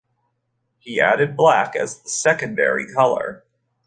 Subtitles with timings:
[0.79, 3.45] He added black as the secondary color.